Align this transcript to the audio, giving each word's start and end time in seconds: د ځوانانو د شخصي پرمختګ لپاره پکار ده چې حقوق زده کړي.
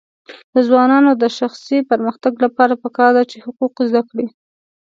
د 0.53 0.55
ځوانانو 0.67 1.11
د 1.21 1.23
شخصي 1.37 1.77
پرمختګ 1.91 2.33
لپاره 2.45 2.73
پکار 2.83 3.11
ده 3.17 3.23
چې 3.31 3.37
حقوق 3.45 3.73
زده 3.89 4.01
کړي. 4.09 4.25